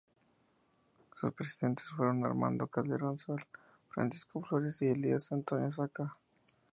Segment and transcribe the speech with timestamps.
[1.13, 3.45] Sus presidentes fueron Armando Calderón Sol,
[3.87, 6.11] Francisco Flores y Elías Antonio Saca.